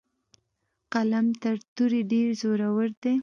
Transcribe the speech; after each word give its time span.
قلم 0.93 1.27
تر 1.41 1.55
تورې 1.75 2.01
ډیر 2.11 2.27
زورور 2.41 2.89
دی. 3.03 3.15